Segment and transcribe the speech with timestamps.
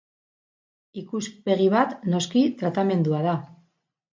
[1.01, 3.37] Ikuspegi bat, noski, tratamendua da.